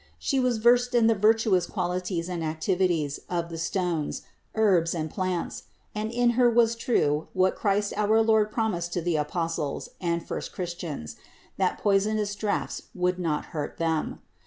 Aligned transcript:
She 0.17 0.39
was 0.39 0.57
versed 0.57 0.95
in 0.95 1.05
the 1.05 1.13
virtuous 1.13 1.67
qualities 1.67 2.27
and 2.27 2.43
activities 2.43 3.19
of 3.29 3.49
the 3.49 3.57
stones, 3.59 4.23
herbs 4.55 4.95
and 4.95 5.11
plants, 5.11 5.65
and 5.93 6.11
in 6.11 6.31
Her 6.31 6.49
was 6.49 6.75
true 6.75 7.27
what 7.33 7.55
Christ 7.55 7.93
our 7.95 8.19
Lord 8.23 8.49
promised 8.49 8.93
to 8.93 9.01
the 9.03 9.15
Apostles 9.17 9.89
and 10.01 10.25
first 10.27 10.53
Christians, 10.53 11.17
that 11.57 11.77
poisonous 11.77 12.33
draughts 12.33 12.81
would 12.95 13.19
not 13.19 13.45
hurt 13.53 13.77
them. 13.77 14.21